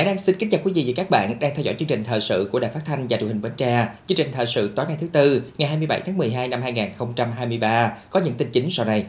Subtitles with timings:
[0.00, 2.04] Hải đang xin kính chào quý vị và các bạn đang theo dõi chương trình
[2.04, 3.88] thời sự của Đài Phát thanh và Truyền hình Bến Tre.
[4.06, 8.20] Chương trình thời sự tối ngày thứ tư, ngày 27 tháng 12 năm 2023 có
[8.20, 9.04] những tin chính sau đây.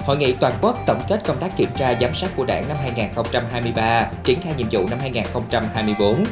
[0.00, 2.76] Hội nghị toàn quốc tổng kết công tác kiểm tra giám sát của Đảng năm
[2.82, 6.24] 2023, triển khai nhiệm vụ năm 2024.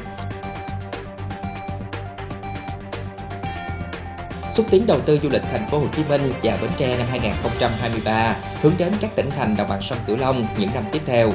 [4.54, 7.06] xúc tiến đầu tư du lịch thành phố Hồ Chí Minh và Bến Tre năm
[7.10, 11.32] 2023, hướng đến các tỉnh thành đồng bằng sông Cửu Long những năm tiếp theo.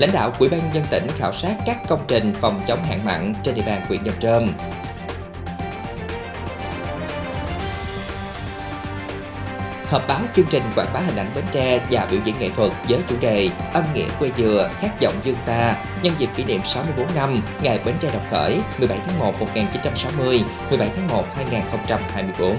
[0.00, 3.34] Lãnh đạo Ủy ban dân tỉnh khảo sát các công trình phòng chống hạn mặn
[3.42, 4.52] trên địa bàn huyện Dòng Trơm.
[9.86, 12.72] Họp báo chương trình quảng bá hình ảnh Bến Tre và biểu diễn nghệ thuật
[12.88, 16.60] với chủ đề Âm nghĩa quê dừa, khát vọng dương xa nhân dịp kỷ niệm
[16.64, 22.56] 64 năm ngày Bến Tre độc khởi 17 tháng 1 1960, 17 tháng 1 2024.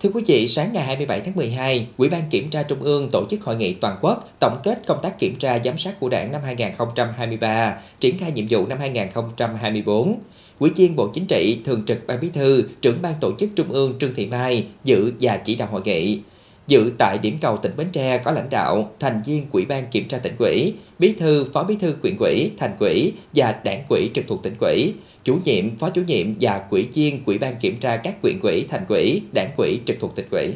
[0.00, 3.26] Thưa quý vị, sáng ngày 27 tháng 12, Ủy ban Kiểm tra Trung ương tổ
[3.30, 6.32] chức hội nghị toàn quốc tổng kết công tác kiểm tra giám sát của Đảng
[6.32, 10.18] năm 2023, triển khai nhiệm vụ năm 2024.
[10.58, 13.72] Ủy viên Bộ Chính trị, Thường trực Ban Bí thư, trưởng ban tổ chức Trung
[13.72, 16.18] ương Trương Thị Mai dự và chỉ đạo hội nghị.
[16.66, 20.08] Dự tại điểm cầu tỉnh Bến Tre có lãnh đạo, thành viên Ủy ban Kiểm
[20.08, 24.10] tra tỉnh ủy, bí thư, phó bí thư quyện ủy, thành ủy và đảng quỹ
[24.14, 24.94] trực thuộc tỉnh ủy,
[25.28, 28.64] chủ nhiệm, phó chủ nhiệm và quỹ viên quỹ ban kiểm tra các quyện quỹ,
[28.68, 30.48] thành quỹ, đảng quỹ trực thuộc tỉnh quỹ.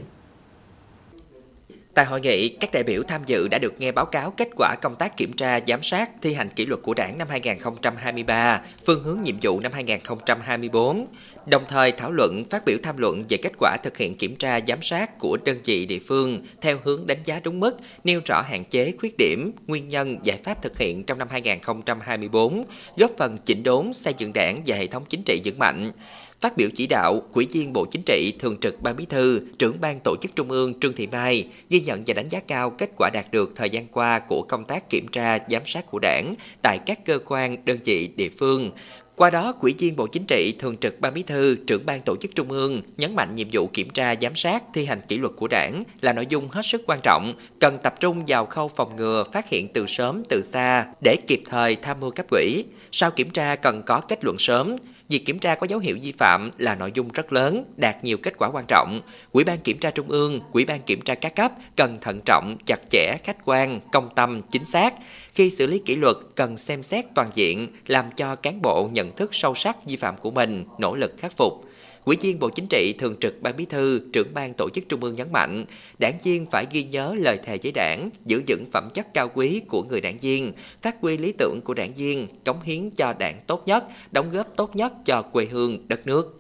[1.95, 4.75] Tại hội nghị, các đại biểu tham dự đã được nghe báo cáo kết quả
[4.83, 9.03] công tác kiểm tra, giám sát, thi hành kỷ luật của Đảng năm 2023, phương
[9.03, 11.07] hướng nhiệm vụ năm 2024,
[11.47, 14.61] đồng thời thảo luận, phát biểu tham luận về kết quả thực hiện kiểm tra,
[14.69, 18.43] giám sát của đơn vị địa phương theo hướng đánh giá đúng mức, nêu rõ
[18.43, 22.65] hạn chế, khuyết điểm, nguyên nhân, giải pháp thực hiện trong năm 2024,
[22.97, 25.93] góp phần chỉnh đốn xây dựng đảng và hệ thống chính trị vững mạnh.
[26.43, 29.81] Phát biểu chỉ đạo, quỹ viên Bộ Chính trị, Thường trực Ban Bí thư, trưởng
[29.81, 32.91] ban tổ chức Trung ương Trương Thị Mai ghi nhận và đánh giá cao kết
[32.97, 36.35] quả đạt được thời gian qua của công tác kiểm tra, giám sát của Đảng
[36.63, 38.71] tại các cơ quan, đơn vị, địa phương.
[39.17, 42.17] Qua đó, quỹ viên Bộ Chính trị, Thường trực Ban Bí thư, trưởng ban tổ
[42.17, 45.33] chức Trung ương nhấn mạnh nhiệm vụ kiểm tra, giám sát, thi hành kỷ luật
[45.37, 48.97] của Đảng là nội dung hết sức quan trọng, cần tập trung vào khâu phòng
[48.97, 52.65] ngừa, phát hiện từ sớm, từ xa để kịp thời tham mưu cấp ủy.
[52.93, 54.77] Sau kiểm tra cần có kết luận sớm,
[55.09, 58.17] Việc kiểm tra có dấu hiệu vi phạm là nội dung rất lớn, đạt nhiều
[58.17, 59.01] kết quả quan trọng.
[59.33, 62.57] Ủy ban kiểm tra Trung ương, Ủy ban kiểm tra các cấp cần thận trọng,
[62.67, 64.95] chặt chẽ, khách quan, công tâm, chính xác.
[65.35, 69.17] Khi xử lý kỷ luật cần xem xét toàn diện, làm cho cán bộ nhận
[69.17, 71.65] thức sâu sắc vi phạm của mình, nỗ lực khắc phục.
[72.05, 75.01] Ủy viên Bộ Chính trị Thường trực Ban Bí thư, trưởng ban tổ chức Trung
[75.01, 75.65] ương nhấn mạnh,
[75.99, 79.61] đảng viên phải ghi nhớ lời thề với đảng, giữ vững phẩm chất cao quý
[79.69, 80.53] của người đảng viên,
[80.83, 84.47] phát huy lý tưởng của đảng viên, cống hiến cho đảng tốt nhất, đóng góp
[84.57, 86.39] tốt nhất cho quê hương, đất nước.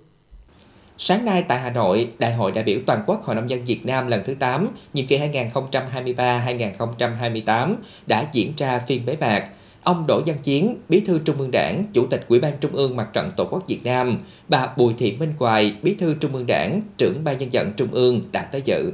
[0.98, 3.86] Sáng nay tại Hà Nội, Đại hội đại biểu toàn quốc Hội nông dân Việt
[3.86, 7.74] Nam lần thứ 8, nhiệm kỳ 2023-2028
[8.06, 9.50] đã diễn ra phiên bế mạc.
[9.82, 12.96] Ông Đỗ Văn Chiến, Bí thư Trung ương Đảng, Chủ tịch Ủy ban Trung ương
[12.96, 16.46] Mặt trận Tổ quốc Việt Nam, bà Bùi Thị Minh Hoài, Bí thư Trung ương
[16.46, 18.92] Đảng, trưởng ban nhân dân Trung ương đã tới dự.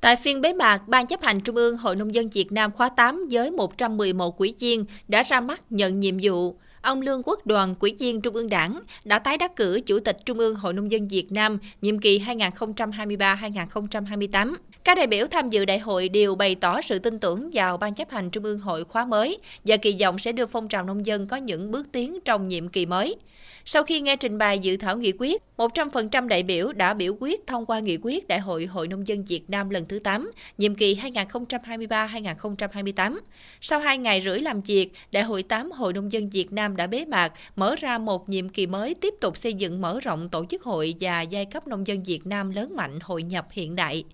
[0.00, 2.88] Tại phiên bế mạc, Ban chấp hành Trung ương Hội Nông dân Việt Nam khóa
[2.88, 6.54] 8 với 111 quỹ viên đã ra mắt nhận nhiệm vụ.
[6.82, 10.16] Ông Lương Quốc Đoàn, Quỹ viên Trung ương Đảng, đã tái đắc cử Chủ tịch
[10.24, 14.54] Trung ương Hội Nông dân Việt Nam nhiệm kỳ 2023-2028.
[14.84, 17.94] Các đại biểu tham dự đại hội đều bày tỏ sự tin tưởng vào Ban
[17.94, 21.06] chấp hành Trung ương hội khóa mới và kỳ vọng sẽ đưa phong trào nông
[21.06, 23.16] dân có những bước tiến trong nhiệm kỳ mới.
[23.64, 27.46] Sau khi nghe trình bày dự thảo nghị quyết, 100% đại biểu đã biểu quyết
[27.46, 30.74] thông qua nghị quyết Đại hội Hội Nông dân Việt Nam lần thứ 8, nhiệm
[30.74, 33.18] kỳ 2023-2028.
[33.60, 36.86] Sau 2 ngày rưỡi làm việc, Đại hội 8 Hội Nông dân Việt Nam đã
[36.86, 40.44] bế mạc, mở ra một nhiệm kỳ mới tiếp tục xây dựng mở rộng tổ
[40.44, 44.04] chức hội và giai cấp nông dân Việt Nam lớn mạnh hội nhập hiện đại.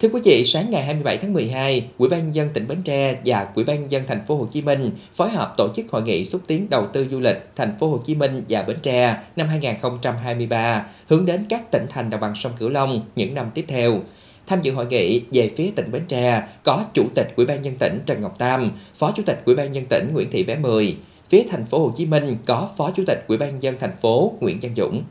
[0.00, 3.48] Thưa quý vị, sáng ngày 27 tháng 12, Ủy ban dân tỉnh Bến Tre và
[3.54, 6.40] Ủy ban dân thành phố Hồ Chí Minh phối hợp tổ chức hội nghị xúc
[6.46, 10.86] tiến đầu tư du lịch thành phố Hồ Chí Minh và Bến Tre năm 2023
[11.08, 14.00] hướng đến các tỉnh thành đồng bằng sông Cửu Long những năm tiếp theo.
[14.46, 17.74] Tham dự hội nghị về phía tỉnh Bến Tre có Chủ tịch Ủy ban nhân
[17.78, 20.96] tỉnh Trần Ngọc Tam, Phó Chủ tịch Ủy ban nhân tỉnh Nguyễn Thị Bé Mười.
[21.28, 24.32] Phía thành phố Hồ Chí Minh có Phó Chủ tịch Ủy ban dân thành phố
[24.40, 25.02] Nguyễn Văn Dũng.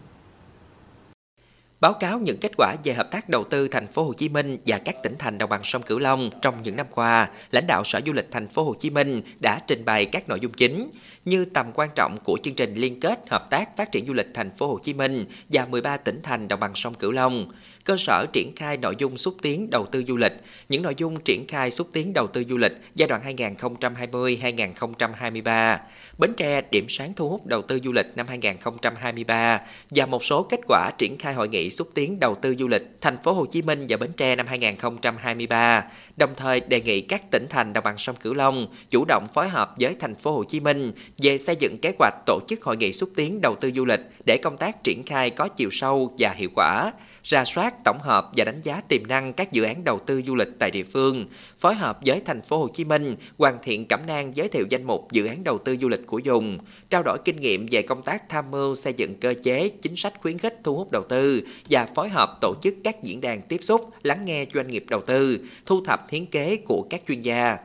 [1.79, 4.57] Báo cáo những kết quả về hợp tác đầu tư thành phố Hồ Chí Minh
[4.65, 7.83] và các tỉnh thành đồng bằng sông Cửu Long trong những năm qua, lãnh đạo
[7.83, 10.89] Sở Du lịch thành phố Hồ Chí Minh đã trình bày các nội dung chính
[11.25, 14.27] như tầm quan trọng của chương trình liên kết hợp tác phát triển du lịch
[14.33, 17.51] thành phố Hồ Chí Minh và 13 tỉnh thành đồng bằng sông Cửu Long,
[17.87, 20.33] cơ sở triển khai nội dung xúc tiến đầu tư du lịch.
[20.69, 25.77] Những nội dung triển khai xúc tiến đầu tư du lịch giai đoạn 2020-2023.
[26.17, 30.43] Bến Tre, điểm sáng thu hút đầu tư du lịch năm 2023 và một số
[30.43, 33.45] kết quả triển khai hội nghị xúc tiến đầu tư du lịch thành phố Hồ
[33.45, 35.83] Chí Minh và Bến Tre năm 2023.
[36.17, 39.49] Đồng thời đề nghị các tỉnh thành đồng bằng sông Cửu Long chủ động phối
[39.49, 42.77] hợp với thành phố Hồ Chí Minh về xây dựng kế hoạch tổ chức hội
[42.77, 46.13] nghị xúc tiến đầu tư du lịch để công tác triển khai có chiều sâu
[46.17, 46.91] và hiệu quả
[47.27, 50.35] ra soát, tổng hợp và đánh giá tiềm năng các dự án đầu tư du
[50.35, 51.25] lịch tại địa phương,
[51.57, 54.83] phối hợp với thành phố Hồ Chí Minh hoàn thiện cẩm nang giới thiệu danh
[54.83, 56.57] mục dự án đầu tư du lịch của vùng,
[56.89, 60.13] trao đổi kinh nghiệm về công tác tham mưu xây dựng cơ chế, chính sách
[60.21, 63.59] khuyến khích thu hút đầu tư và phối hợp tổ chức các diễn đàn tiếp
[63.61, 67.57] xúc, lắng nghe doanh nghiệp đầu tư, thu thập hiến kế của các chuyên gia.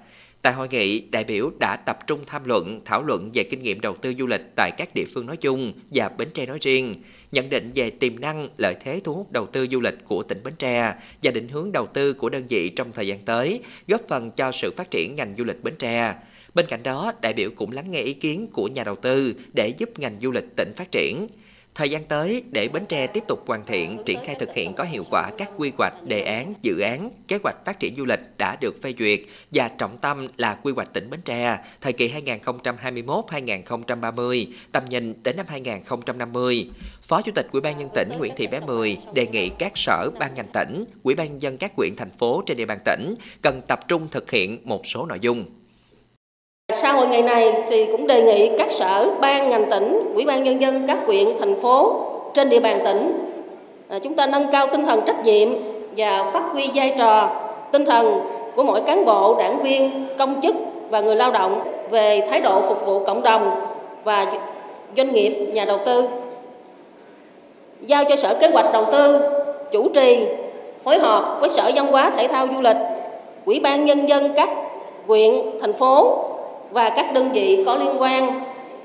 [0.43, 3.81] Tại hội nghị, đại biểu đã tập trung tham luận, thảo luận về kinh nghiệm
[3.81, 6.95] đầu tư du lịch tại các địa phương nói chung và Bến Tre nói riêng,
[7.33, 10.43] nhận định về tiềm năng, lợi thế thu hút đầu tư du lịch của tỉnh
[10.45, 14.01] Bến Tre và định hướng đầu tư của đơn vị trong thời gian tới, góp
[14.09, 16.15] phần cho sự phát triển ngành du lịch Bến Tre.
[16.55, 19.69] Bên cạnh đó, đại biểu cũng lắng nghe ý kiến của nhà đầu tư để
[19.69, 21.27] giúp ngành du lịch tỉnh phát triển.
[21.75, 24.85] Thời gian tới, để Bến Tre tiếp tục hoàn thiện, triển khai thực hiện có
[24.85, 28.21] hiệu quả các quy hoạch, đề án, dự án, kế hoạch phát triển du lịch
[28.39, 29.21] đã được phê duyệt
[29.51, 35.37] và trọng tâm là quy hoạch tỉnh Bến Tre thời kỳ 2021-2030, tầm nhìn đến
[35.37, 36.71] năm 2050.
[37.03, 40.11] Phó Chủ tịch Ủy ban nhân tỉnh Nguyễn Thị Bé Mười đề nghị các sở
[40.19, 43.15] ban ngành tỉnh, Ủy ban nhân dân các huyện thành phố trên địa bàn tỉnh
[43.43, 45.45] cần tập trung thực hiện một số nội dung.
[47.03, 50.61] Hội ngày này thì cũng đề nghị các sở, ban, ngành tỉnh, ủy ban nhân
[50.61, 51.97] dân các huyện, thành phố
[52.35, 53.29] trên địa bàn tỉnh
[53.89, 55.49] à, chúng ta nâng cao tinh thần trách nhiệm
[55.97, 57.31] và phát huy vai trò
[57.73, 58.21] tinh thần
[58.57, 60.55] của mỗi cán bộ, đảng viên, công chức
[60.91, 61.61] và người lao động
[61.91, 63.51] về thái độ phục vụ cộng đồng
[64.05, 64.27] và
[64.97, 66.09] doanh nghiệp, nhà đầu tư.
[67.81, 69.21] Giao cho Sở Kế hoạch Đầu tư
[69.73, 70.27] chủ trì
[70.85, 72.77] phối hợp với Sở Văn hóa Thể thao Du lịch,
[73.45, 74.49] Ủy ban nhân dân các
[75.07, 76.19] huyện, thành phố
[76.73, 78.41] và các đơn vị có liên quan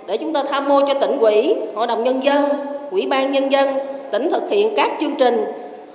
[0.05, 2.45] để chúng ta tham mưu cho tỉnh ủy, hội đồng nhân dân,
[2.91, 3.67] ủy ban nhân dân
[4.11, 5.45] tỉnh thực hiện các chương trình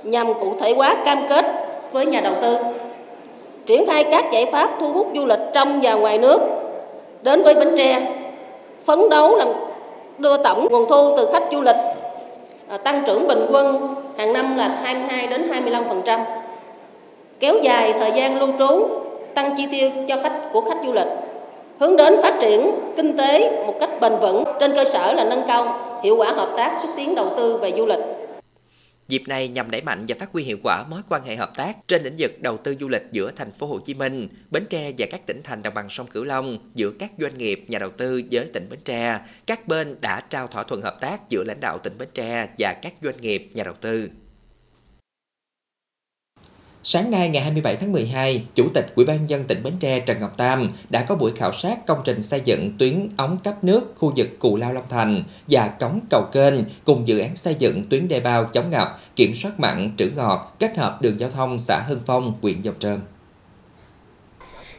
[0.02, 1.44] nhằm cụ thể hóa cam kết
[1.92, 2.56] với nhà đầu tư
[3.66, 6.40] triển khai các giải pháp thu hút du lịch trong và ngoài nước
[7.22, 8.00] đến với Bến Tre
[8.84, 9.48] phấn đấu làm
[10.18, 11.76] đưa tổng nguồn thu từ khách du lịch
[12.68, 15.50] à, tăng trưởng bình quân hàng năm là 22 đến
[16.04, 16.20] 25%.
[17.40, 18.86] Kéo dài thời gian lưu trú,
[19.34, 21.08] tăng chi tiêu cho khách của khách du lịch
[21.82, 25.44] hướng đến phát triển kinh tế một cách bền vững trên cơ sở là nâng
[25.48, 27.98] cao hiệu quả hợp tác xúc tiến đầu tư về du lịch.
[29.08, 31.88] Dịp này nhằm đẩy mạnh và phát huy hiệu quả mối quan hệ hợp tác
[31.88, 34.92] trên lĩnh vực đầu tư du lịch giữa thành phố Hồ Chí Minh, Bến Tre
[34.98, 37.90] và các tỉnh thành đồng bằng sông Cửu Long giữa các doanh nghiệp, nhà đầu
[37.90, 41.60] tư với tỉnh Bến Tre, các bên đã trao thỏa thuận hợp tác giữa lãnh
[41.60, 44.08] đạo tỉnh Bến Tre và các doanh nghiệp, nhà đầu tư.
[46.84, 50.20] Sáng nay ngày 27 tháng 12, Chủ tịch Ủy ban dân tỉnh Bến Tre Trần
[50.20, 53.94] Ngọc Tam đã có buổi khảo sát công trình xây dựng tuyến ống cấp nước
[53.96, 57.88] khu vực Cù Lao Long Thành và cống cầu kênh cùng dự án xây dựng
[57.88, 61.58] tuyến đê bao chống ngập, kiểm soát mặn, trữ ngọt kết hợp đường giao thông
[61.58, 63.00] xã Hưng Phong, huyện Dòng Trơm.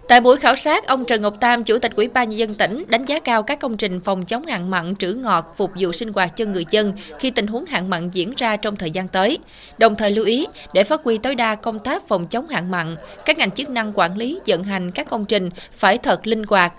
[0.07, 2.83] Tại buổi khảo sát, ông Trần Ngọc Tam, Chủ tịch Ủy ban nhân dân tỉnh
[2.87, 6.13] đánh giá cao các công trình phòng chống hạn mặn trữ ngọt phục vụ sinh
[6.13, 9.37] hoạt cho người dân khi tình huống hạn mặn diễn ra trong thời gian tới.
[9.77, 12.95] Đồng thời lưu ý để phát huy tối đa công tác phòng chống hạn mặn,
[13.25, 16.73] các ngành chức năng quản lý vận hành các công trình phải thật linh hoạt,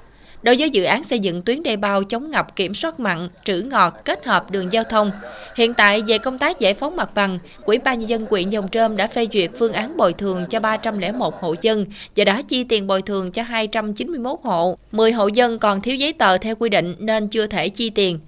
[0.45, 3.63] Đối với dự án xây dựng tuyến đê bao chống ngập kiểm soát mặn, trữ
[3.63, 5.11] ngọt kết hợp đường giao thông,
[5.57, 8.69] hiện tại về công tác giải phóng mặt bằng, Quỹ ban nhân dân huyện Dòng
[8.69, 11.87] Trơm đã phê duyệt phương án bồi thường cho 301 hộ dân
[12.17, 14.79] và đã chi tiền bồi thường cho 291 hộ.
[14.93, 18.19] 10 hộ dân còn thiếu giấy tờ theo quy định nên chưa thể chi tiền.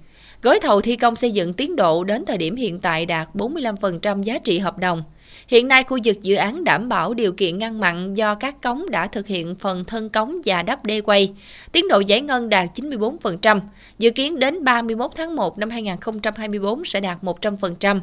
[0.41, 4.23] Gói thầu thi công xây dựng tiến độ đến thời điểm hiện tại đạt 45%
[4.23, 5.03] giá trị hợp đồng.
[5.47, 8.89] Hiện nay, khu vực dự án đảm bảo điều kiện ngăn mặn do các cống
[8.89, 11.33] đã thực hiện phần thân cống và đắp đê quay.
[11.71, 13.59] Tiến độ giải ngân đạt 94%,
[13.99, 17.99] dự kiến đến 31 tháng 1 năm 2024 sẽ đạt 100%.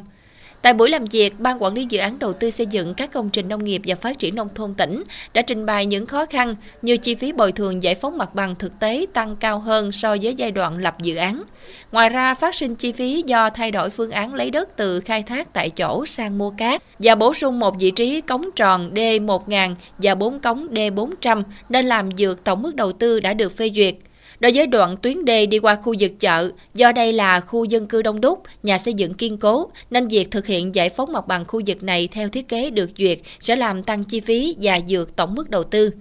[0.65, 3.29] Tại buổi làm việc, Ban Quản lý Dự án Đầu tư xây dựng các công
[3.29, 5.03] trình nông nghiệp và phát triển nông thôn tỉnh
[5.33, 8.55] đã trình bày những khó khăn như chi phí bồi thường giải phóng mặt bằng
[8.55, 11.43] thực tế tăng cao hơn so với giai đoạn lập dự án.
[11.91, 15.23] Ngoài ra, phát sinh chi phí do thay đổi phương án lấy đất từ khai
[15.23, 19.75] thác tại chỗ sang mua cát và bổ sung một vị trí cống tròn D1000
[19.97, 23.95] và 4 cống D400 nên làm dược tổng mức đầu tư đã được phê duyệt.
[24.39, 27.87] Đối với đoạn tuyến đê đi qua khu vực chợ, do đây là khu dân
[27.87, 31.27] cư đông đúc, nhà xây dựng kiên cố, nên việc thực hiện giải phóng mặt
[31.27, 34.79] bằng khu vực này theo thiết kế được duyệt sẽ làm tăng chi phí và
[34.87, 35.91] dược tổng mức đầu tư.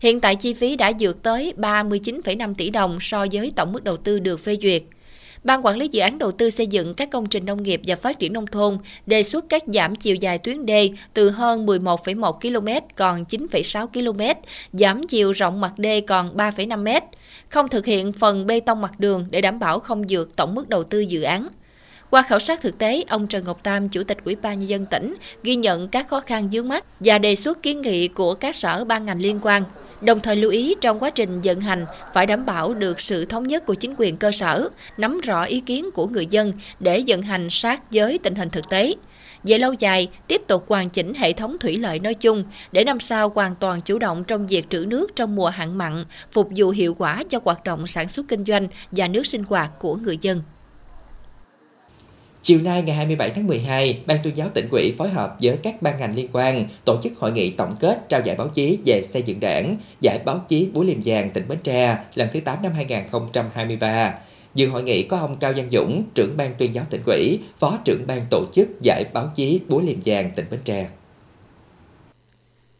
[0.00, 3.96] Hiện tại chi phí đã dược tới 39,5 tỷ đồng so với tổng mức đầu
[3.96, 4.82] tư được phê duyệt.
[5.44, 7.96] Ban quản lý dự án đầu tư xây dựng các công trình nông nghiệp và
[7.96, 12.32] phát triển nông thôn đề xuất cắt giảm chiều dài tuyến đê từ hơn 11,1
[12.32, 14.40] km còn 9,6 km,
[14.72, 17.04] giảm chiều rộng mặt đê còn 3,5 m,
[17.54, 20.68] không thực hiện phần bê tông mặt đường để đảm bảo không vượt tổng mức
[20.68, 21.48] đầu tư dự án.
[22.10, 24.86] Qua khảo sát thực tế, ông Trần Ngọc Tam, Chủ tịch Ủy ban nhân dân
[24.86, 28.56] tỉnh, ghi nhận các khó khăn vướng mắt và đề xuất kiến nghị của các
[28.56, 29.62] sở ban ngành liên quan.
[30.00, 33.48] Đồng thời lưu ý trong quá trình vận hành phải đảm bảo được sự thống
[33.48, 34.68] nhất của chính quyền cơ sở,
[34.98, 38.68] nắm rõ ý kiến của người dân để vận hành sát với tình hình thực
[38.68, 38.94] tế.
[39.44, 43.00] Về lâu dài, tiếp tục hoàn chỉnh hệ thống thủy lợi nói chung để năm
[43.00, 46.70] sau hoàn toàn chủ động trong việc trữ nước trong mùa hạn mặn, phục vụ
[46.70, 50.18] hiệu quả cho hoạt động sản xuất kinh doanh và nước sinh hoạt của người
[50.20, 50.42] dân.
[52.42, 55.82] Chiều nay ngày 27 tháng 12, Ban tuyên giáo tỉnh ủy phối hợp với các
[55.82, 59.02] ban ngành liên quan tổ chức hội nghị tổng kết trao giải báo chí về
[59.02, 62.62] xây dựng đảng, giải báo chí Búa Liềm Vàng tỉnh Bến Tre lần thứ 8
[62.62, 64.14] năm 2023.
[64.54, 67.78] Dự hội nghị có ông Cao Văn Dũng, trưởng ban tuyên giáo tỉnh ủy, phó
[67.84, 70.88] trưởng ban tổ chức giải báo chí Búa Liềm Vàng tỉnh Bến Tre.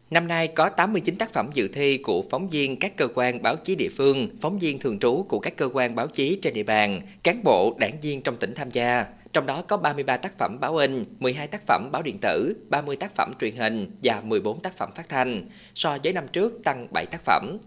[0.09, 3.55] Năm nay có 89 tác phẩm dự thi của phóng viên các cơ quan báo
[3.55, 6.63] chí địa phương, phóng viên thường trú của các cơ quan báo chí trên địa
[6.63, 9.05] bàn, cán bộ, đảng viên trong tỉnh tham gia.
[9.33, 12.95] Trong đó có 33 tác phẩm báo in, 12 tác phẩm báo điện tử, 30
[12.95, 15.41] tác phẩm truyền hình và 14 tác phẩm phát thanh.
[15.75, 17.57] So với năm trước tăng 7 tác phẩm.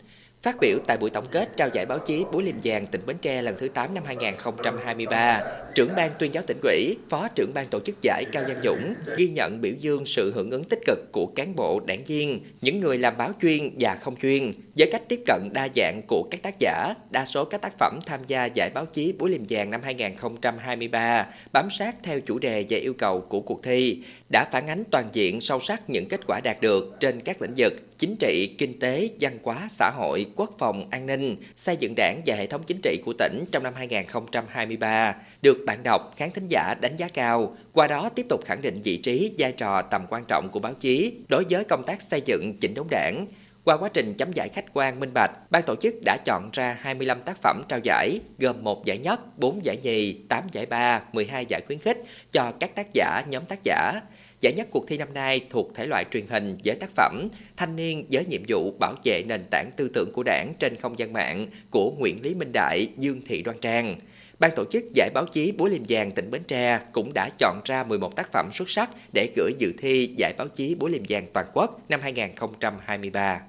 [0.43, 3.17] Phát biểu tại buổi tổng kết trao giải báo chí Búa Liềm Vàng tỉnh Bến
[3.21, 5.43] Tre lần thứ 8 năm 2023,
[5.75, 8.95] trưởng ban tuyên giáo tỉnh ủy, phó trưởng ban tổ chức giải Cao Văn Dũng
[9.17, 12.81] ghi nhận biểu dương sự hưởng ứng tích cực của cán bộ, đảng viên, những
[12.81, 16.43] người làm báo chuyên và không chuyên, với cách tiếp cận đa dạng của các
[16.43, 19.71] tác giả, đa số các tác phẩm tham gia giải báo chí Búa Liềm Vàng
[19.71, 24.03] năm 2023 bám sát theo chủ đề và yêu cầu của cuộc thi,
[24.33, 27.55] đã phản ánh toàn diện sâu sắc những kết quả đạt được trên các lĩnh
[27.57, 31.95] vực chính trị, kinh tế, văn hóa, xã hội, quốc phòng, an ninh, xây dựng
[31.97, 36.31] đảng và hệ thống chính trị của tỉnh trong năm 2023 được bạn đọc, khán
[36.31, 39.83] thính giả đánh giá cao, qua đó tiếp tục khẳng định vị trí, vai trò,
[39.83, 43.27] tầm quan trọng của báo chí đối với công tác xây dựng chỉnh đốn đảng,
[43.65, 46.77] qua quá trình chấm giải khách quan minh bạch, ban tổ chức đã chọn ra
[46.81, 51.03] 25 tác phẩm trao giải, gồm một giải nhất, 4 giải nhì, 8 giải ba,
[51.13, 51.99] 12 giải khuyến khích
[52.33, 54.01] cho các tác giả, nhóm tác giả.
[54.41, 57.77] Giải nhất cuộc thi năm nay thuộc thể loại truyền hình với tác phẩm Thanh
[57.77, 61.13] niên với nhiệm vụ bảo vệ nền tảng tư tưởng của đảng trên không gian
[61.13, 63.97] mạng của Nguyễn Lý Minh Đại, Dương Thị Đoan Trang.
[64.39, 67.61] Ban tổ chức giải báo chí Búa Liềm Vàng tỉnh Bến Tre cũng đã chọn
[67.65, 71.03] ra 11 tác phẩm xuất sắc để gửi dự thi giải báo chí Búa Liềm
[71.09, 73.41] Vàng toàn quốc năm 2023.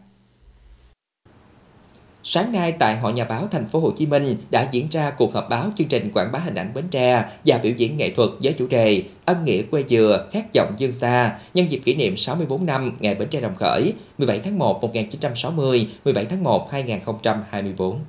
[2.32, 5.34] Sáng nay tại Hội Nhà báo Thành phố Hồ Chí Minh đã diễn ra cuộc
[5.34, 8.30] họp báo chương trình quảng bá hình ảnh Bến Tre và biểu diễn nghệ thuật
[8.44, 12.18] với chủ đề Ân nghĩa quê dừa, khát vọng dương xa nhân dịp kỷ niệm
[12.18, 18.00] 64 năm ngày Bến Tre đồng khởi 17 tháng 1 1960, 17 tháng 1 2024.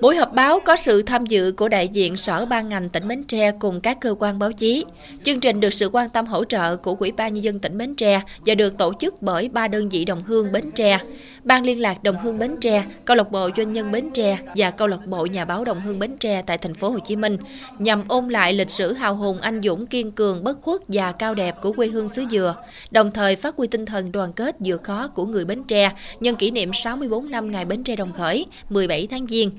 [0.00, 3.24] Buổi họp báo có sự tham dự của đại diện sở ban ngành tỉnh Bến
[3.24, 4.84] Tre cùng các cơ quan báo chí.
[5.24, 7.94] Chương trình được sự quan tâm hỗ trợ của Ủy ban nhân dân tỉnh Bến
[7.94, 10.98] Tre và được tổ chức bởi ba đơn vị đồng hương Bến Tre.
[11.44, 14.70] Ban liên lạc Đồng Hương Bến Tre, Câu lạc bộ Doanh nhân Bến Tre và
[14.70, 17.38] Câu lạc bộ Nhà báo Đồng Hương Bến Tre tại thành phố Hồ Chí Minh
[17.78, 21.34] nhằm ôn lại lịch sử hào hùng anh dũng kiên cường bất khuất và cao
[21.34, 22.56] đẹp của quê hương xứ Dừa,
[22.90, 26.36] đồng thời phát huy tinh thần đoàn kết vượt khó của người Bến Tre nhân
[26.36, 29.50] kỷ niệm 64 năm ngày Bến Tre đồng khởi, 17 tháng Giêng.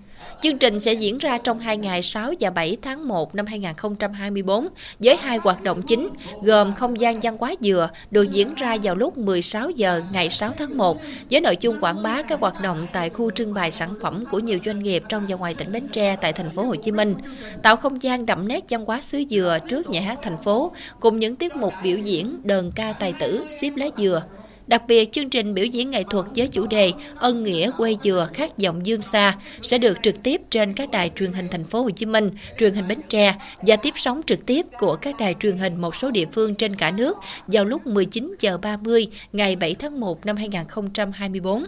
[0.42, 4.68] Chương trình sẽ diễn ra trong hai ngày 6 và 7 tháng 1 năm 2024
[5.00, 6.10] với hai hoạt động chính
[6.42, 10.52] gồm không gian văn hóa dừa được diễn ra vào lúc 16 giờ ngày 6
[10.58, 10.98] tháng 1
[11.32, 14.40] với nội dung quảng bá các hoạt động tại khu trưng bày sản phẩm của
[14.40, 17.16] nhiều doanh nghiệp trong và ngoài tỉnh Bến Tre tại thành phố Hồ Chí Minh,
[17.64, 21.20] tạo không gian đậm nét văn hóa xứ dừa trước nhà hát thành phố cùng
[21.20, 24.24] những tiết mục biểu diễn đờn ca tài tử xếp lá dừa.
[24.68, 28.30] Đặc biệt, chương trình biểu diễn nghệ thuật với chủ đề Ân nghĩa quê dừa
[28.34, 31.82] khát vọng dương xa sẽ được trực tiếp trên các đài truyền hình thành phố
[31.82, 32.30] Hồ Chí Minh,
[32.60, 35.96] truyền hình Bến Tre và tiếp sóng trực tiếp của các đài truyền hình một
[35.96, 37.18] số địa phương trên cả nước
[37.48, 41.66] vào lúc 19 giờ 30 ngày 7 tháng 1 năm 2024.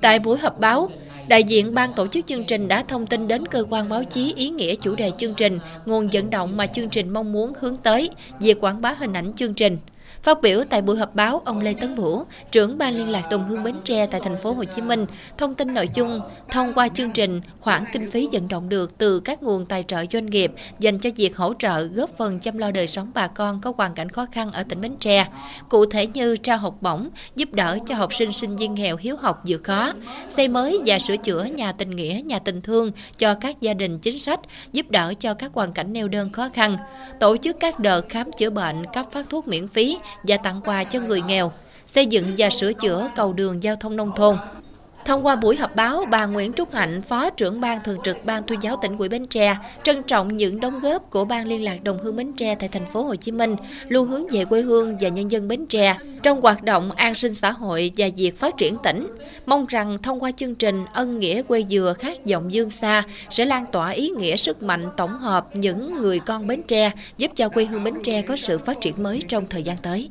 [0.00, 0.90] Tại buổi họp báo,
[1.28, 4.34] đại diện ban tổ chức chương trình đã thông tin đến cơ quan báo chí
[4.36, 7.76] ý nghĩa chủ đề chương trình, nguồn vận động mà chương trình mong muốn hướng
[7.76, 8.10] tới,
[8.40, 9.78] về quảng bá hình ảnh chương trình.
[10.22, 13.44] Phát biểu tại buổi họp báo, ông Lê Tấn Bửu, trưởng ban liên lạc đồng
[13.48, 15.06] hương Bến Tre tại thành phố Hồ Chí Minh,
[15.38, 19.20] thông tin nội dung thông qua chương trình khoản kinh phí vận động được từ
[19.20, 22.70] các nguồn tài trợ doanh nghiệp dành cho việc hỗ trợ góp phần chăm lo
[22.70, 25.26] đời sống bà con có hoàn cảnh khó khăn ở tỉnh Bến Tre.
[25.68, 29.16] Cụ thể như trao học bổng, giúp đỡ cho học sinh sinh viên nghèo hiếu
[29.16, 29.92] học vượt khó,
[30.28, 33.98] xây mới và sửa chữa nhà tình nghĩa, nhà tình thương cho các gia đình
[33.98, 34.40] chính sách,
[34.72, 36.76] giúp đỡ cho các hoàn cảnh neo đơn khó khăn,
[37.20, 40.84] tổ chức các đợt khám chữa bệnh, cấp phát thuốc miễn phí và tặng quà
[40.84, 41.52] cho người nghèo,
[41.86, 44.36] xây dựng và sửa chữa cầu đường giao thông nông thôn.
[45.04, 48.42] Thông qua buổi họp báo, bà Nguyễn Trúc Hạnh, Phó trưởng ban thường trực Ban
[48.42, 51.84] tuyên giáo tỉnh ủy Bến Tre, trân trọng những đóng góp của Ban liên lạc
[51.84, 53.56] đồng hương Bến Tre tại thành phố Hồ Chí Minh,
[53.88, 57.34] luôn hướng về quê hương và nhân dân Bến Tre trong hoạt động an sinh
[57.34, 59.06] xã hội và việc phát triển tỉnh.
[59.46, 63.44] Mong rằng thông qua chương trình Ân nghĩa quê dừa khát vọng dương xa sẽ
[63.44, 67.48] lan tỏa ý nghĩa sức mạnh tổng hợp những người con Bến Tre, giúp cho
[67.48, 70.10] quê hương Bến Tre có sự phát triển mới trong thời gian tới.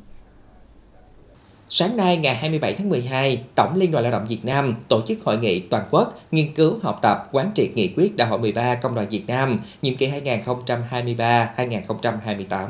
[1.74, 5.24] Sáng nay ngày 27 tháng 12, Tổng Liên đoàn Lao động Việt Nam tổ chức
[5.24, 8.74] hội nghị toàn quốc nghiên cứu học tập quán triệt nghị quyết Đại hội 13
[8.74, 12.68] Công đoàn Việt Nam nhiệm kỳ 2023-2028.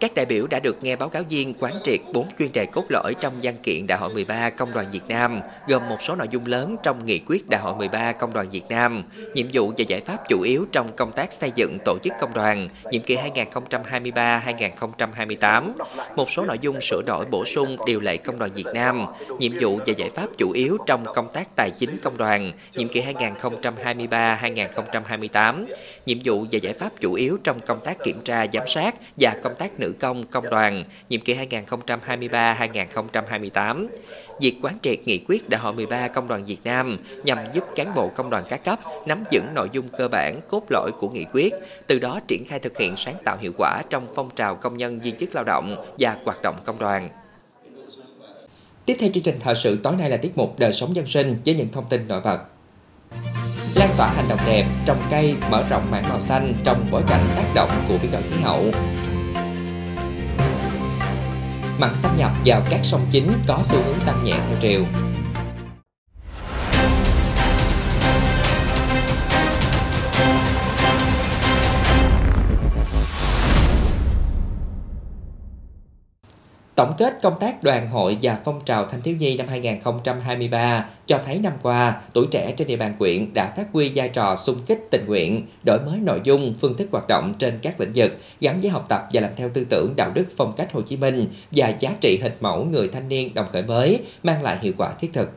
[0.00, 2.84] Các đại biểu đã được nghe báo cáo viên quán triệt 4 chuyên đề cốt
[2.88, 6.26] lõi trong văn kiện Đại hội 13 Công đoàn Việt Nam, gồm một số nội
[6.30, 9.02] dung lớn trong nghị quyết Đại hội 13 Công đoàn Việt Nam,
[9.34, 12.34] nhiệm vụ và giải pháp chủ yếu trong công tác xây dựng tổ chức công
[12.34, 15.72] đoàn, nhiệm kỳ 2023-2028,
[16.16, 19.06] một số nội dung sửa đổi bổ sung điều lệ Công đoàn Việt Nam,
[19.38, 22.88] nhiệm vụ và giải pháp chủ yếu trong công tác tài chính công đoàn, nhiệm
[22.88, 25.64] kỳ 2023-2028,
[26.06, 29.36] nhiệm vụ và giải pháp chủ yếu trong công tác kiểm tra giám sát và
[29.42, 33.86] công tác nữ nữ công công đoàn nhiệm kỳ 2023-2028.
[34.40, 37.94] Việc quán triệt nghị quyết Đại hội 13 Công đoàn Việt Nam nhằm giúp cán
[37.94, 41.24] bộ công đoàn các cấp nắm vững nội dung cơ bản, cốt lõi của nghị
[41.32, 41.54] quyết,
[41.86, 45.00] từ đó triển khai thực hiện sáng tạo hiệu quả trong phong trào công nhân
[45.00, 47.08] viên chức lao động và hoạt động công đoàn.
[48.84, 51.36] Tiếp theo chương trình thời sự tối nay là tiết mục đời sống dân sinh
[51.44, 52.38] với những thông tin nổi bật.
[53.74, 57.28] Lan tỏa hành động đẹp, trồng cây, mở rộng mảng màu xanh trong bối cảnh
[57.36, 58.64] tác động của biến đổi khí hậu
[61.78, 64.84] mặn xâm nhập vào các sông chính có xu hướng tăng nhẹ theo chiều.
[76.78, 81.20] Tổng kết công tác đoàn hội và phong trào thanh thiếu nhi năm 2023 cho
[81.24, 84.58] thấy năm qua, tuổi trẻ trên địa bàn quyện đã phát huy vai trò xung
[84.66, 88.18] kích tình nguyện, đổi mới nội dung, phương thức hoạt động trên các lĩnh vực,
[88.40, 90.96] gắn với học tập và làm theo tư tưởng đạo đức phong cách Hồ Chí
[90.96, 94.72] Minh và giá trị hình mẫu người thanh niên đồng khởi mới, mang lại hiệu
[94.76, 95.30] quả thiết thực.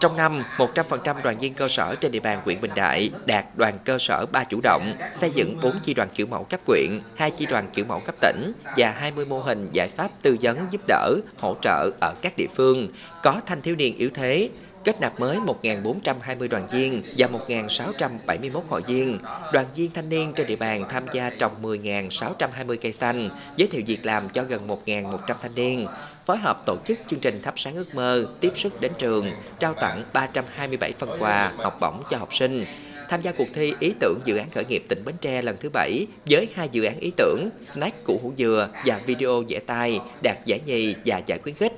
[0.00, 3.74] Trong năm, 100% đoàn viên cơ sở trên địa bàn huyện Bình Đại đạt đoàn
[3.84, 7.30] cơ sở 3 chủ động, xây dựng 4 chi đoàn kiểu mẫu cấp huyện 2
[7.30, 10.80] chi đoàn kiểu mẫu cấp tỉnh và 20 mô hình giải pháp tư vấn giúp
[10.88, 12.88] đỡ, hỗ trợ ở các địa phương,
[13.22, 14.48] có thanh thiếu niên yếu thế,
[14.84, 19.16] kết nạp mới 1.420 đoàn viên và 1.671 hội viên.
[19.52, 23.82] Đoàn viên thanh niên trên địa bàn tham gia trồng 10.620 cây xanh, giới thiệu
[23.86, 25.86] việc làm cho gần 1.100 thanh niên
[26.26, 29.74] phối hợp tổ chức chương trình thắp sáng ước mơ, tiếp sức đến trường, trao
[29.74, 32.64] tặng 327 phần quà, học bổng cho học sinh.
[33.08, 35.68] Tham gia cuộc thi ý tưởng dự án khởi nghiệp tỉnh Bến Tre lần thứ
[35.72, 40.00] bảy với hai dự án ý tưởng snack củ hủ dừa và video vẽ tay
[40.22, 41.72] đạt giải nhì và giải khuyến khích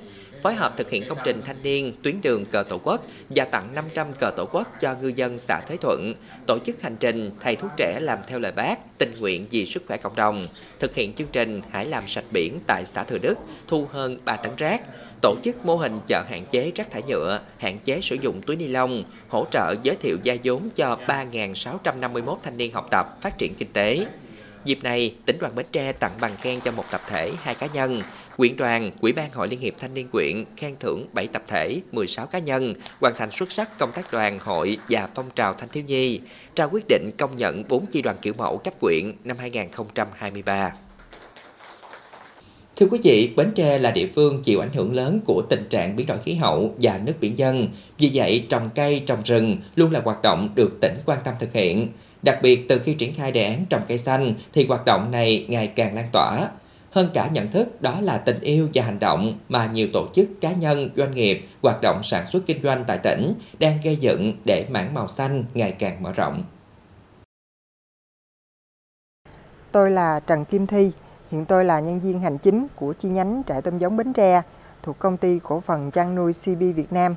[0.45, 3.75] phối hợp thực hiện công trình thanh niên tuyến đường cờ tổ quốc và tặng
[3.75, 6.13] 500 cờ tổ quốc cho ngư dân xã Thới Thuận,
[6.45, 9.83] tổ chức hành trình thầy thuốc trẻ làm theo lời bác, tình nguyện vì sức
[9.87, 10.47] khỏe cộng đồng,
[10.79, 14.35] thực hiện chương trình Hãy làm sạch biển tại xã Thừa Đức, thu hơn 3
[14.35, 14.81] tấn rác,
[15.21, 18.55] tổ chức mô hình chợ hạn chế rác thải nhựa, hạn chế sử dụng túi
[18.55, 23.37] ni lông, hỗ trợ giới thiệu gia vốn cho 3.651 thanh niên học tập phát
[23.37, 24.05] triển kinh tế.
[24.65, 27.67] Dịp này, tỉnh đoàn Bến Tre tặng bằng khen cho một tập thể, hai cá
[27.73, 28.01] nhân.
[28.37, 31.79] Quyện đoàn, Quỹ ban Hội Liên hiệp Thanh niên quyện khen thưởng 7 tập thể,
[31.91, 35.69] 16 cá nhân hoàn thành xuất sắc công tác đoàn, hội và phong trào thanh
[35.69, 36.19] thiếu nhi,
[36.55, 40.71] trao quyết định công nhận 4 chi đoàn kiểu mẫu cấp quyện năm 2023.
[42.75, 45.95] Thưa quý vị, Bến Tre là địa phương chịu ảnh hưởng lớn của tình trạng
[45.95, 47.67] biến đổi khí hậu và nước biển dân.
[47.97, 51.53] Vì vậy, trồng cây, trồng rừng luôn là hoạt động được tỉnh quan tâm thực
[51.53, 51.87] hiện.
[52.25, 55.45] Đặc biệt từ khi triển khai đề án trồng cây xanh thì hoạt động này
[55.49, 56.49] ngày càng lan tỏa.
[56.91, 60.29] Hơn cả nhận thức đó là tình yêu và hành động mà nhiều tổ chức
[60.41, 64.33] cá nhân, doanh nghiệp hoạt động sản xuất kinh doanh tại tỉnh đang gây dựng
[64.45, 66.43] để mảng màu xanh ngày càng mở rộng.
[69.71, 70.91] Tôi là Trần Kim Thi,
[71.31, 74.41] hiện tôi là nhân viên hành chính của chi nhánh trại tôm giống Bến Tre
[74.83, 77.15] thuộc công ty cổ phần chăn nuôi CB Việt Nam.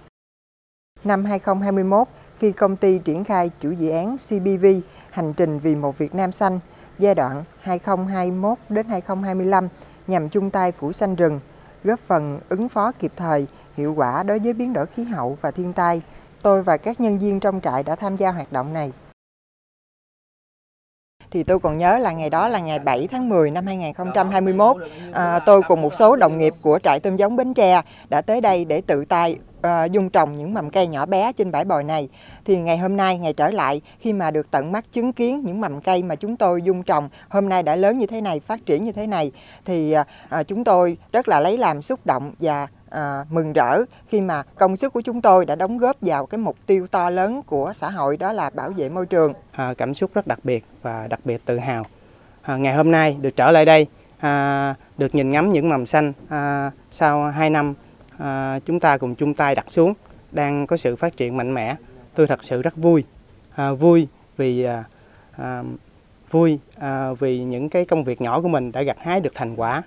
[1.05, 4.66] Năm 2021, khi công ty triển khai chủ dự án CBV
[5.11, 6.61] Hành trình vì một Việt Nam xanh
[6.98, 9.68] giai đoạn 2021 đến 2025
[10.07, 11.40] nhằm chung tay phủ xanh rừng,
[11.85, 13.46] góp phần ứng phó kịp thời,
[13.77, 16.03] hiệu quả đối với biến đổi khí hậu và thiên tai.
[16.42, 18.92] Tôi và các nhân viên trong trại đã tham gia hoạt động này.
[21.31, 24.77] Thì tôi còn nhớ là ngày đó là ngày 7 tháng 10 năm 2021,
[25.12, 28.40] à, tôi cùng một số đồng nghiệp của trại tôm giống Bến Tre đã tới
[28.40, 31.85] đây để tự tay Ờ, dung trồng những mầm cây nhỏ bé trên bãi bồi
[31.85, 32.09] này
[32.44, 35.61] thì ngày hôm nay ngày trở lại khi mà được tận mắt chứng kiến những
[35.61, 38.66] mầm cây mà chúng tôi dung trồng hôm nay đã lớn như thế này phát
[38.66, 39.33] triển như thế này
[39.64, 39.94] thì
[40.40, 44.42] uh, chúng tôi rất là lấy làm xúc động và à, mừng rỡ khi mà
[44.42, 47.73] công sức của chúng tôi đã đóng góp vào cái mục tiêu to lớn của
[47.77, 49.33] xã hội đó là bảo vệ môi trường.
[49.53, 51.85] À, cảm xúc rất đặc biệt và đặc biệt tự hào.
[52.42, 53.87] À, ngày hôm nay được trở lại đây,
[54.18, 57.75] à, được nhìn ngắm những mầm xanh à, sau 2 năm
[58.18, 59.94] à, chúng ta cùng chung tay đặt xuống
[60.33, 61.76] đang có sự phát triển mạnh mẽ.
[62.14, 63.04] Tôi thật sự rất vui,
[63.54, 64.85] à, vui vì à,
[65.37, 65.62] à,
[66.31, 69.57] vui à, vì những cái công việc nhỏ của mình đã gặt hái được thành
[69.57, 69.83] quả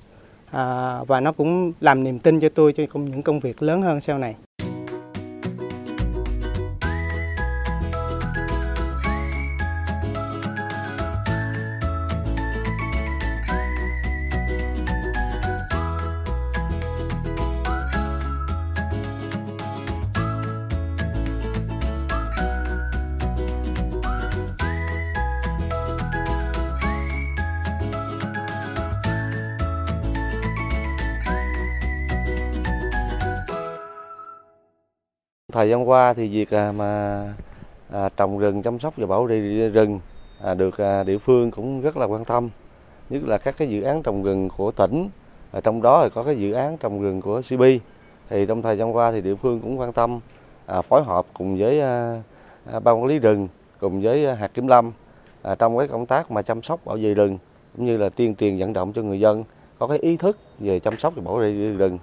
[0.52, 4.02] à, và nó cũng làm niềm tin cho tôi cho những công việc lớn hơn
[4.02, 4.36] sau này.
[35.62, 37.24] Thời gian qua thì việc à, mà
[37.92, 40.00] à, trồng rừng, chăm sóc và bảo vệ rừng
[40.44, 42.50] à, được địa phương cũng rất là quan tâm,
[43.10, 45.10] nhất là các cái dự án trồng rừng của tỉnh,
[45.64, 47.62] trong đó có cái dự án trồng rừng của CB.
[48.30, 50.20] Thì trong thời gian qua thì địa phương cũng quan tâm
[50.90, 51.82] phối hợp cùng với
[52.84, 53.48] ban quản lý rừng,
[53.80, 54.92] cùng với hạt kiểm lâm
[55.60, 57.38] trong cái công tác mà chăm sóc bảo vệ rừng
[57.78, 59.44] cũng như là tuyên truyền vận động cho người dân
[59.80, 61.98] có cái ý thức về chăm sóc và bảo vệ rừng,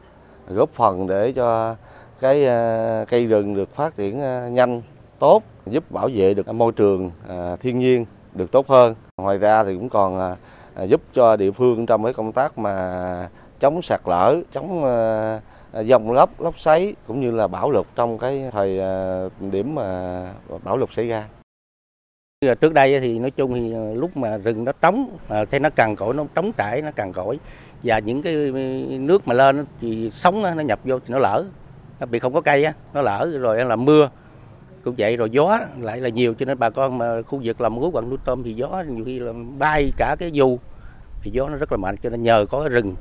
[0.49, 1.77] góp phần để cho
[2.21, 4.83] cái ờ, cây rừng được phát triển ờ, nhanh,
[5.19, 8.05] tốt, giúp bảo vệ được môi trường ờ, thiên nhiên
[8.35, 8.95] được tốt hơn.
[9.17, 10.37] Ngoài ra thì cũng còn
[10.87, 13.29] giúp cho địa phương trong cái công tác mà
[13.61, 14.83] chống sạt lở, chống
[15.85, 18.81] dòng lốc, lốc xoáy cũng như là bão lụt trong cái thời
[19.41, 20.25] điểm mà
[20.65, 21.29] bão lụt xảy ra.
[22.61, 25.17] Trước đây thì nói chung thì lúc mà rừng nó trống,
[25.51, 27.39] thì nó cằn cỗi, nó trống trải, nó cằn cỗi
[27.83, 28.35] và những cái
[28.99, 31.45] nước mà lên thì sóng nó nhập vô thì nó lở
[32.07, 34.09] bị không có cây á, nó lỡ rồi là mưa.
[34.85, 37.81] Cũng vậy rồi gió lại là nhiều cho nên bà con mà khu vực làm
[37.81, 40.59] lúa quặng nuôi tôm thì gió nhiều khi là bay cả cái dù
[41.23, 42.95] thì gió nó rất là mạnh cho nên nhờ có cái rừng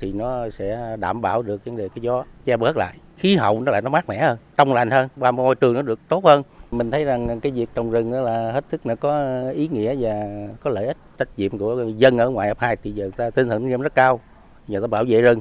[0.00, 2.94] thì nó sẽ đảm bảo được vấn đề cái gió che bớt lại.
[3.16, 5.82] Khí hậu nó lại nó mát mẻ hơn, trong lành hơn, và môi trường nó
[5.82, 6.42] được tốt hơn.
[6.70, 9.94] Mình thấy rằng cái việc trồng rừng đó là hết sức là có ý nghĩa
[9.98, 10.26] và
[10.60, 13.82] có lợi ích, trách nhiệm của dân ở ngoài F2 thì giờ ta tinh thần
[13.82, 14.20] rất cao
[14.68, 15.40] giờ ta bảo vệ rừng.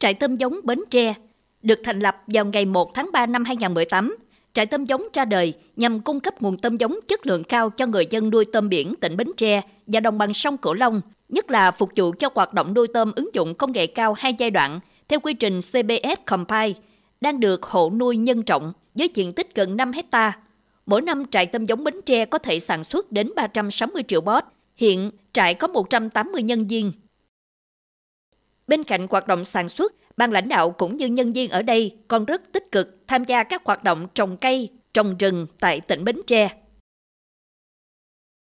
[0.00, 1.14] Trại tôm giống Bến Tre
[1.62, 4.16] được thành lập vào ngày 1 tháng 3 năm 2018.
[4.54, 7.86] Trại tôm giống ra đời nhằm cung cấp nguồn tôm giống chất lượng cao cho
[7.86, 11.50] người dân nuôi tôm biển tỉnh Bến Tre và đồng bằng sông Cửu Long, nhất
[11.50, 14.50] là phục vụ cho hoạt động nuôi tôm ứng dụng công nghệ cao hai giai
[14.50, 16.72] đoạn theo quy trình CBF Compile,
[17.20, 20.38] đang được hộ nuôi nhân trọng với diện tích gần 5 hecta.
[20.86, 24.44] Mỗi năm trại tôm giống Bến Tre có thể sản xuất đến 360 triệu bót.
[24.76, 26.92] Hiện trại có 180 nhân viên,
[28.70, 31.96] Bên cạnh hoạt động sản xuất, ban lãnh đạo cũng như nhân viên ở đây
[32.08, 36.04] còn rất tích cực tham gia các hoạt động trồng cây, trồng rừng tại tỉnh
[36.04, 36.48] Bến Tre.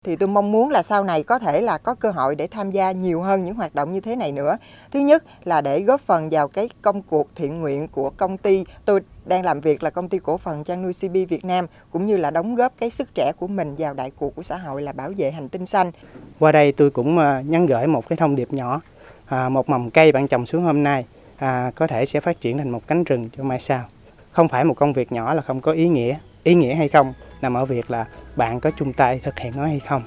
[0.05, 2.71] Thì tôi mong muốn là sau này có thể là có cơ hội để tham
[2.71, 4.57] gia nhiều hơn những hoạt động như thế này nữa.
[4.91, 8.65] Thứ nhất là để góp phần vào cái công cuộc thiện nguyện của công ty
[8.85, 12.07] tôi đang làm việc là công ty cổ phần chăn nuôi CB Việt Nam cũng
[12.07, 14.83] như là đóng góp cái sức trẻ của mình vào đại cuộc của xã hội
[14.83, 15.93] là bảo vệ hành tinh xanh.
[16.39, 18.81] Qua đây tôi cũng ờ, nhắn gửi một cái thông điệp nhỏ
[19.29, 21.05] à, một mầm cây bạn trồng xuống hôm nay
[21.37, 23.85] à, có thể sẽ phát triển thành một cánh rừng cho mai sau.
[24.31, 26.19] Không phải một công việc nhỏ là không có ý nghĩa.
[26.43, 29.67] Ý nghĩa hay không nằm ở việc là bạn có chung tay thực hiện nó
[29.67, 30.03] hay không.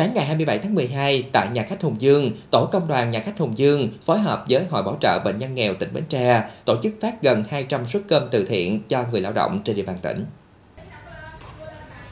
[0.00, 3.38] Sáng ngày 27 tháng 12, tại nhà khách Hùng Dương, Tổ công đoàn nhà khách
[3.38, 6.76] Hùng Dương phối hợp với Hội Bảo trợ Bệnh nhân nghèo tỉnh Bến Tre tổ
[6.82, 9.96] chức phát gần 200 suất cơm từ thiện cho người lao động trên địa bàn
[10.02, 10.24] tỉnh.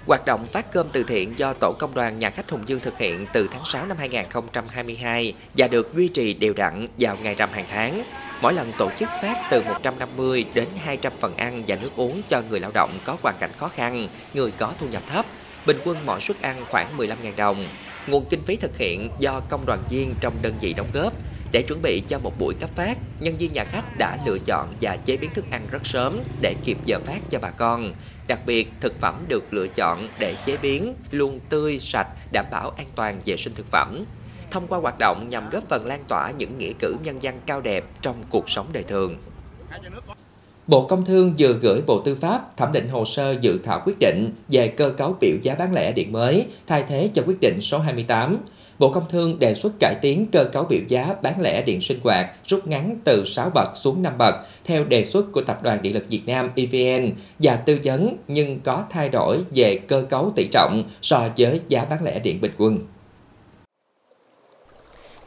[0.07, 2.98] Hoạt động phát cơm từ thiện do Tổ công đoàn nhà khách Hùng Dương thực
[2.98, 7.48] hiện từ tháng 6 năm 2022 và được duy trì đều đặn vào ngày rằm
[7.53, 8.03] hàng tháng.
[8.42, 12.42] Mỗi lần tổ chức phát từ 150 đến 200 phần ăn và nước uống cho
[12.51, 15.27] người lao động có hoàn cảnh khó khăn, người có thu nhập thấp
[15.68, 17.64] bình quân mỗi suất ăn khoảng 15.000 đồng.
[18.07, 21.12] Nguồn kinh phí thực hiện do công đoàn viên trong đơn vị đóng góp.
[21.52, 24.74] Để chuẩn bị cho một buổi cấp phát, nhân viên nhà khách đã lựa chọn
[24.81, 27.92] và chế biến thức ăn rất sớm để kịp giờ phát cho bà con.
[28.26, 32.70] Đặc biệt, thực phẩm được lựa chọn để chế biến luôn tươi, sạch, đảm bảo
[32.70, 34.04] an toàn vệ sinh thực phẩm.
[34.50, 37.61] Thông qua hoạt động nhằm góp phần lan tỏa những nghĩa cử nhân dân cao
[37.61, 39.16] đẹp trong cuộc sống đời thường.
[40.68, 43.96] Bộ Công Thương vừa gửi Bộ Tư pháp thẩm định hồ sơ dự thảo quyết
[44.00, 47.61] định về cơ cấu biểu giá bán lẻ điện mới, thay thế cho quyết định
[47.61, 48.38] số 28.
[48.78, 51.98] Bộ Công Thương đề xuất cải tiến cơ cấu biểu giá bán lẻ điện sinh
[52.02, 55.78] hoạt rút ngắn từ 6 bậc xuống 5 bậc theo đề xuất của Tập đoàn
[55.83, 60.33] Điện lực Việt Nam EVN và tư vấn nhưng có thay đổi về cơ cấu
[60.37, 62.78] tỷ trọng so với giá bán lẻ điện bình quân.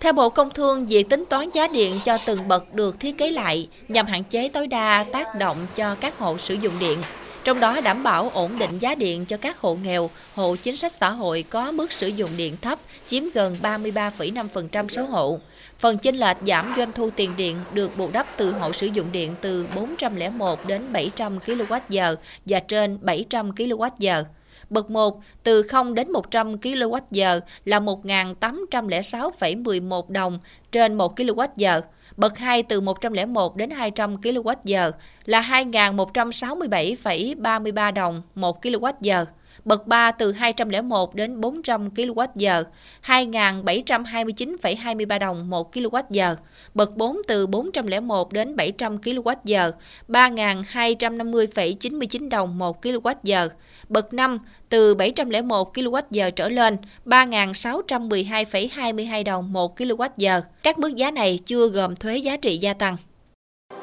[0.02, 3.30] Theo Bộ Công Thương, việc tính toán giá điện cho từng bậc được thiết kế
[3.30, 7.00] lại nhằm hạn chế tối đa tác động cho các hộ sử dụng điện,
[7.44, 10.92] trong đó đảm bảo ổn định giá điện cho các hộ nghèo, hộ chính sách
[10.92, 15.40] xã hội có mức sử dụng điện thấp, chiếm gần 33,5% số hộ.
[15.80, 19.12] Phần chênh lệch giảm doanh thu tiền điện được bù đắp từ hộ sử dụng
[19.12, 24.24] điện từ 401 đến 700 kWh và trên 700 kWh.
[24.72, 30.40] Bậc 1 từ 0 đến 100 kWh là 1.806,11 đồng
[30.72, 31.82] trên 1 kWh.
[32.18, 34.92] Bậc 2 từ 101 đến 200 kWh
[35.26, 39.26] là 2.167,33 đồng 1 kWh.
[39.66, 42.64] Bậc 3 từ 201 đến 400 kWh,
[43.06, 46.36] 2.729,23 đồng 1 kWh.
[46.74, 49.72] Bậc 4 từ 401 đến 700 kWh,
[50.08, 53.50] 3.250,99 đồng 1 kWh.
[53.90, 60.42] Bậc 5 từ 701 kWh trở lên, 3.612,22 đồng 1 kWh.
[60.64, 62.96] Các mức giá này chưa gồm thuế giá trị gia tăng.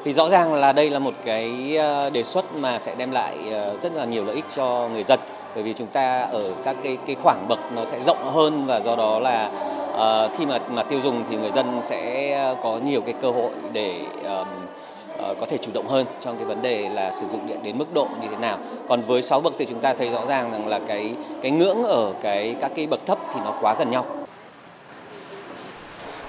[0.03, 3.37] Thì rõ ràng là đây là một cái ờ, đề xuất mà sẽ đem lại
[3.51, 5.19] ờ, rất là nhiều lợi ích cho người dân
[5.55, 8.79] bởi vì chúng ta ở các cái cái khoảng bậc nó sẽ rộng hơn và
[8.79, 9.51] do đó là
[9.93, 13.51] uh, khi mà mà tiêu dùng thì người dân sẽ có nhiều cái cơ hội
[13.73, 14.47] để um,
[15.31, 17.77] uh, có thể chủ động hơn trong cái vấn đề là sử dụng điện đến
[17.77, 18.59] mức độ như thế nào.
[18.87, 21.83] Còn với 6 bậc thì chúng ta thấy rõ ràng rằng là cái cái ngưỡng
[21.83, 24.05] ở cái các cái bậc thấp thì nó quá gần nhau.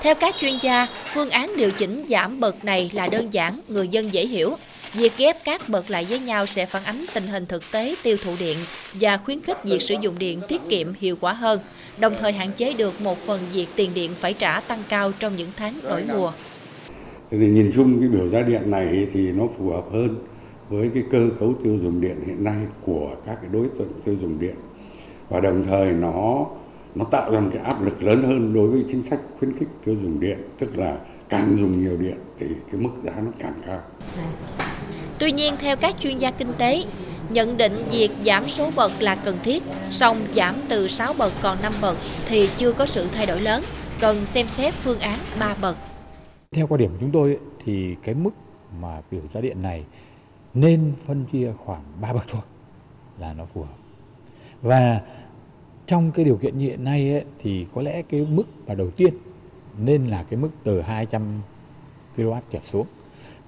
[0.00, 3.88] Theo các chuyên gia, phương án điều chỉnh giảm bậc này là đơn giản, người
[3.88, 4.54] dân dễ hiểu.
[4.94, 8.16] Việc ghép các bậc lại với nhau sẽ phản ánh tình hình thực tế tiêu
[8.24, 8.56] thụ điện
[9.00, 11.60] và khuyến khích việc sử dụng điện tiết kiệm hiệu quả hơn,
[11.98, 15.36] đồng thời hạn chế được một phần việc tiền điện phải trả tăng cao trong
[15.36, 16.32] những tháng đổi mùa.
[17.30, 20.16] Thì nhìn chung cái biểu giá điện này thì nó phù hợp hơn
[20.68, 24.16] với cái cơ cấu tiêu dùng điện hiện nay của các cái đối tượng tiêu
[24.20, 24.54] dùng điện
[25.28, 26.46] và đồng thời nó
[26.94, 29.68] nó tạo ra một cái áp lực lớn hơn đối với chính sách khuyến khích
[29.84, 30.98] tiêu dùng điện tức là
[31.30, 33.80] càng dùng nhiều điện thì cái mức giá nó càng cao.
[35.18, 36.84] Tuy nhiên theo các chuyên gia kinh tế,
[37.28, 41.58] nhận định việc giảm số bậc là cần thiết, song giảm từ 6 bậc còn
[41.62, 41.96] 5 bậc
[42.28, 43.62] thì chưa có sự thay đổi lớn,
[44.00, 45.76] cần xem xét phương án 3 bậc.
[46.52, 48.30] Theo quan điểm của chúng tôi thì cái mức
[48.80, 49.84] mà biểu giá điện này
[50.54, 52.42] nên phân chia khoảng 3 bậc thôi
[53.18, 53.76] là nó phù hợp.
[54.62, 55.00] Và
[55.86, 58.90] trong cái điều kiện như hiện nay ấy, thì có lẽ cái mức mà đầu
[58.90, 59.14] tiên
[59.78, 61.42] nên là cái mức từ 200
[62.16, 62.86] kW trở xuống.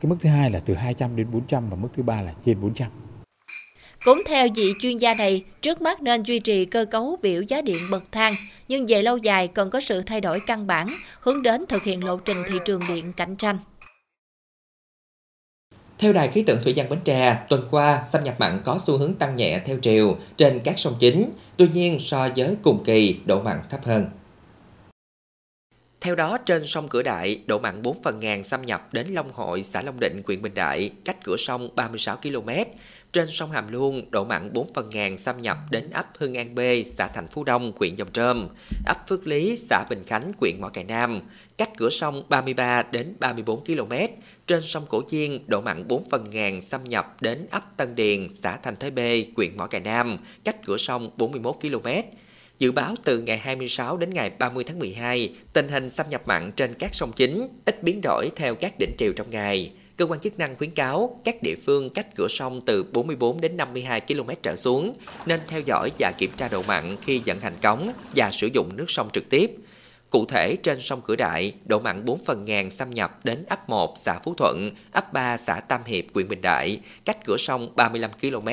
[0.01, 2.61] Cái mức thứ hai là từ 200 đến 400 và mức thứ ba là trên
[2.61, 2.91] 400.
[4.05, 7.63] Cũng theo vị chuyên gia này, trước mắt nên duy trì cơ cấu biểu giá
[7.63, 8.35] điện bậc thang,
[8.69, 10.89] nhưng về lâu dài cần có sự thay đổi căn bản,
[11.21, 13.59] hướng đến thực hiện lộ trình thị trường điện cạnh tranh.
[15.99, 18.99] Theo Đài khí tượng thủy văn Bến Tre, tuần qua xâm nhập mặn có xu
[18.99, 23.21] hướng tăng nhẹ theo chiều trên các sông chính, tuy nhiên so với cùng kỳ
[23.25, 24.07] độ mặn thấp hơn.
[26.03, 29.33] Theo đó, trên sông Cửa Đại, độ mặn 4 phần ngàn xâm nhập đến Long
[29.33, 32.49] Hội, xã Long Định, huyện Bình Đại, cách cửa sông 36 km.
[33.13, 36.55] Trên sông Hàm Luông, độ mặn 4 phần ngàn xâm nhập đến ấp Hưng An
[36.55, 36.61] B,
[36.99, 38.49] xã Thành Phú Đông, huyện Dòng Trơm,
[38.87, 41.21] ấp Phước Lý, xã Bình Khánh, huyện Mỏ Cày Nam,
[41.59, 43.93] cách cửa sông 33 đến 34 km.
[44.47, 48.29] Trên sông Cổ Chiên, độ mặn 4 phần ngàn xâm nhập đến ấp Tân Điền,
[48.43, 48.99] xã Thành Thới B,
[49.37, 51.89] huyện Mỏ Cày Nam, cách cửa sông 41 km.
[52.63, 56.53] Dự báo từ ngày 26 đến ngày 30 tháng 12, tình hình xâm nhập mặn
[56.53, 59.73] trên các sông chính ít biến đổi theo các đỉnh triều trong ngày.
[59.97, 63.57] Cơ quan chức năng khuyến cáo các địa phương cách cửa sông từ 44 đến
[63.57, 64.97] 52 km trở xuống
[65.27, 68.77] nên theo dõi và kiểm tra độ mặn khi vận hành cống và sử dụng
[68.77, 69.51] nước sông trực tiếp.
[70.11, 73.69] Cụ thể, trên sông Cửa Đại, độ mặn 4 phần ngàn xâm nhập đến ấp
[73.69, 77.73] 1 xã Phú Thuận, ấp 3 xã Tam Hiệp, huyện Bình Đại, cách cửa sông
[77.77, 78.49] 35 km.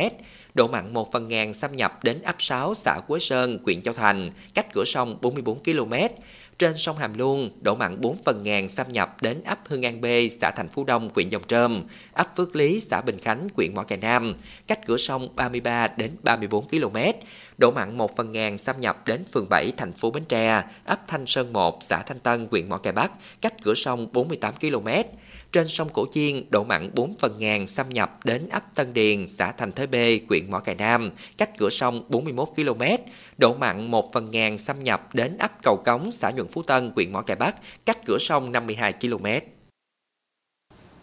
[0.59, 3.93] Độ mặn 1 phần ngàn xâm nhập đến ấp 6 xã Quế Sơn, huyện Châu
[3.93, 5.93] Thành, cách cửa sông 44 km.
[6.59, 10.01] Trên sông Hàm Luông, độ mặn 4 phần ngàn xâm nhập đến ấp Hưng An
[10.01, 10.05] B,
[10.41, 13.83] xã Thành Phú Đông, huyện Dòng Trơm, ấp Phước Lý, xã Bình Khánh, huyện Mỏ
[13.83, 14.33] Cày Nam,
[14.67, 16.97] cách cửa sông 33 đến 34 km.
[17.57, 21.07] Độ mặn 1 phần ngàn xâm nhập đến phường 7, thành phố Bến Tre, ấp
[21.07, 24.87] Thanh Sơn 1, xã Thanh Tân, huyện Mỏ Cày Bắc, cách cửa sông 48 km.
[25.51, 29.27] Trên sông Cổ Chiên, độ mặn 4 phần ngàn xâm nhập đến ấp Tân Điền,
[29.27, 29.95] xã Thành Thới B,
[30.29, 32.81] huyện Mỏ Cày Nam, cách cửa sông 41 km.
[33.37, 36.91] Độ mặn 1 phần ngàn xâm nhập đến ấp Cầu Cống, xã Nhuận Phú Tân,
[36.95, 39.25] huyện Mỏ Cày Bắc, cách cửa sông 52 km.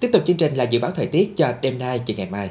[0.01, 2.51] Tiếp tục chương trình là dự báo thời tiết cho đêm nay và ngày mai.